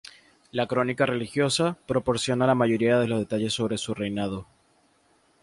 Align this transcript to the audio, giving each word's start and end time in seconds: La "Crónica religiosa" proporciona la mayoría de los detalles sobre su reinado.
La 0.49 0.65
"Crónica 0.65 1.05
religiosa" 1.05 1.77
proporciona 1.85 2.47
la 2.47 2.55
mayoría 2.55 2.97
de 2.97 3.07
los 3.07 3.19
detalles 3.19 3.53
sobre 3.53 3.77
su 3.77 3.93
reinado. 3.93 4.47